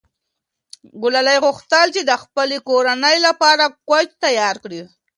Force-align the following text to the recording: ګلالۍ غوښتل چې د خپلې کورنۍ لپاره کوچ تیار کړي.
ګلالۍ 1.01 1.37
غوښتل 1.45 1.87
چې 1.95 2.01
د 2.09 2.11
خپلې 2.23 2.57
کورنۍ 2.69 3.17
لپاره 3.27 3.63
کوچ 3.87 4.07
تیار 4.23 4.55
کړي. 4.63 4.81